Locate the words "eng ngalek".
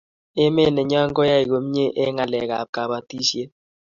2.01-2.49